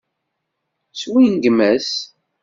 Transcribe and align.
Swingem-as. 1.01 1.89